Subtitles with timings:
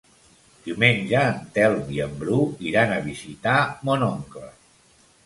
[0.67, 2.37] Diumenge en Telm i en Bru
[2.71, 3.59] iran a visitar
[3.91, 4.49] mon oncle.